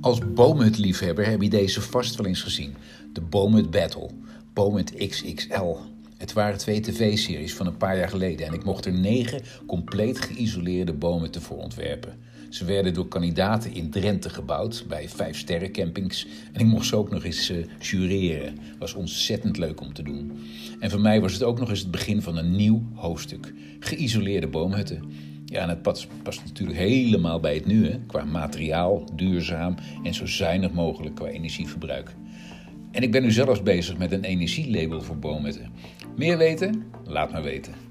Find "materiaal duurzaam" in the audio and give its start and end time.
28.24-29.74